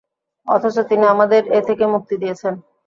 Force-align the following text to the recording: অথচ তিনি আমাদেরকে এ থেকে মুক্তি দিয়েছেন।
অথচ 0.47 0.75
তিনি 0.89 1.05
আমাদেরকে 1.05 1.49
এ 1.51 1.59
থেকে 1.67 1.83
মুক্তি 1.93 2.15
দিয়েছেন। 2.21 2.53